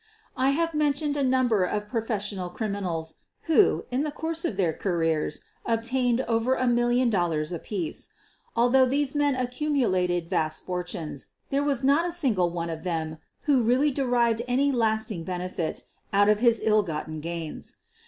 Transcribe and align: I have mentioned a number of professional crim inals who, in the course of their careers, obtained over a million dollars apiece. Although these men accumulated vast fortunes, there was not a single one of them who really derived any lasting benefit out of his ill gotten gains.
I 0.35 0.49
have 0.49 0.73
mentioned 0.73 1.15
a 1.15 1.21
number 1.21 1.63
of 1.63 1.87
professional 1.87 2.49
crim 2.49 2.73
inals 2.73 3.17
who, 3.41 3.85
in 3.91 4.01
the 4.01 4.09
course 4.09 4.43
of 4.43 4.57
their 4.57 4.73
careers, 4.73 5.43
obtained 5.63 6.21
over 6.21 6.55
a 6.55 6.65
million 6.65 7.11
dollars 7.11 7.51
apiece. 7.51 8.09
Although 8.55 8.87
these 8.87 9.13
men 9.13 9.35
accumulated 9.35 10.27
vast 10.27 10.65
fortunes, 10.65 11.27
there 11.51 11.61
was 11.61 11.83
not 11.83 12.07
a 12.07 12.11
single 12.11 12.49
one 12.49 12.71
of 12.71 12.81
them 12.81 13.19
who 13.41 13.61
really 13.61 13.91
derived 13.91 14.41
any 14.47 14.71
lasting 14.71 15.23
benefit 15.23 15.83
out 16.11 16.29
of 16.29 16.39
his 16.39 16.59
ill 16.63 16.81
gotten 16.81 17.19
gains. 17.19 17.75